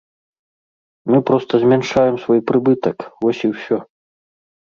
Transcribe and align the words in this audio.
Мы 1.11 1.19
проста 1.29 1.53
змяншаем 1.63 2.15
свой 2.23 2.39
прыбытак, 2.53 2.97
вось 3.27 3.43
і 3.49 3.51
ўсё. 3.53 3.77